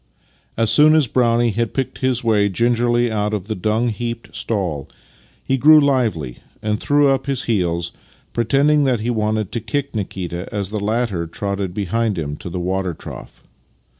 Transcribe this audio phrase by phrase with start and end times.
[0.57, 4.89] As soon as Brownie had picked his ^\'ay gingerly out of the dung heaped stall
[5.45, 7.91] he grew lively and threw up his heels,
[8.33, 12.59] pretending that he wanted to kick Nikita as the latter trotted beside him to the
[12.59, 13.43] water trough.